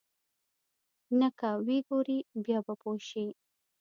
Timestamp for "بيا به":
2.45-2.73